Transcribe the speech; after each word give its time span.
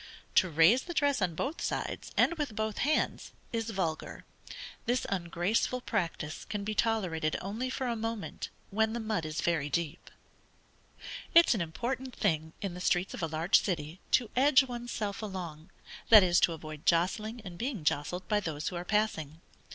To 0.33 0.49
raise 0.49 0.81
the 0.81 0.95
dress 0.95 1.21
on 1.21 1.35
both 1.35 1.61
sides, 1.61 2.11
and 2.17 2.33
with 2.33 2.55
both 2.55 2.79
hands, 2.79 3.33
is 3.53 3.69
vulgar. 3.69 4.25
This 4.87 5.05
ungraceful 5.09 5.81
practice 5.81 6.43
can 6.43 6.63
be 6.63 6.73
tolerated 6.73 7.35
only 7.39 7.69
for 7.69 7.85
a 7.85 7.95
moment, 7.95 8.49
when 8.71 8.93
the 8.93 8.99
mud 8.99 9.27
is 9.27 9.41
very 9.41 9.69
deep. 9.69 10.09
It 11.35 11.49
is 11.49 11.53
an 11.53 11.61
important 11.61 12.15
thing 12.15 12.53
in 12.63 12.73
the 12.73 12.81
streets 12.81 13.13
of 13.13 13.21
a 13.21 13.27
large 13.27 13.59
city 13.61 13.99
to 14.13 14.31
edge 14.35 14.63
one's 14.63 14.91
self 14.91 15.21
along; 15.21 15.69
that 16.09 16.23
is 16.23 16.39
to 16.39 16.53
avoid 16.53 16.87
jostling 16.87 17.39
and 17.45 17.55
being 17.55 17.83
jostled 17.83 18.27
by 18.27 18.39
those 18.39 18.69
who 18.69 18.75
are 18.77 18.83
passing. 18.83 19.39